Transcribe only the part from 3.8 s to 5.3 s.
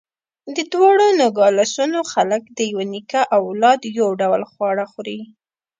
یو ډول خواړه خوري.